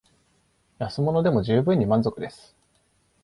[0.79, 2.55] 安物でも充分に満足です